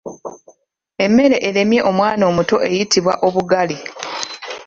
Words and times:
Emmere 1.05 1.37
eremye 1.49 1.79
omwana 1.89 2.23
omuto 2.31 2.55
eyitibwa 2.67 3.13
Obugali. 3.27 3.77